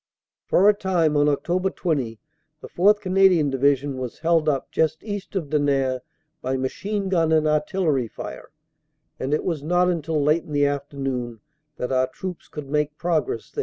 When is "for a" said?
0.47-0.73